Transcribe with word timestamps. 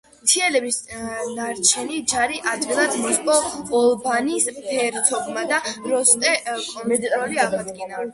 მთიელების 0.27 0.77
ნარჩენი 1.39 1.99
ჯარი 2.13 2.39
ადვილად 2.51 2.95
მოსპო 3.01 3.35
ოლბანის 3.81 4.47
ჰერცოგმა 4.71 5.45
და 5.53 5.61
როსზე 5.93 6.33
კონტროლი 6.49 7.39
აღადგინა. 7.45 8.03